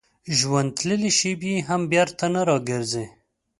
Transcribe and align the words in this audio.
ژوند 0.37 0.69
تللې 0.77 1.11
شېبې 1.19 1.53
هم 1.67 1.81
بېرته 1.91 2.25
نه 2.33 2.41
راګرځي. 2.49 3.05